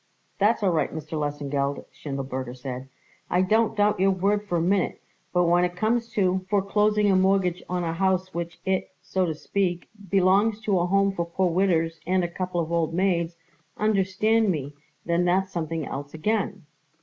[0.39, 1.11] "That's all right, Mr.
[1.11, 2.89] Lesengeld," Schindelberger said.
[3.29, 4.99] "I don't doubt your word for a minute,
[5.31, 9.35] but when it comes to foreclosing a mortgage on a house which it, so to
[9.35, 13.35] speak, belongs to a home for poor widders and a couple of old maids,
[13.77, 14.73] understand me,
[15.05, 16.65] then that's something else again."